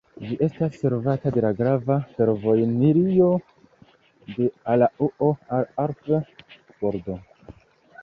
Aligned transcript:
Ĝi 0.27 0.35
estas 0.45 0.77
servata 0.83 1.33
de 1.35 1.43
la 1.45 1.51
grava 1.59 1.97
fervojlinio 2.15 3.29
de 4.33 4.51
Araŭo 4.75 5.33
al 5.61 5.71
Arth-Goldau. 5.89 7.25